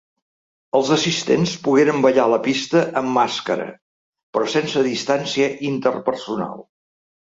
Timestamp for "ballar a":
2.05-2.31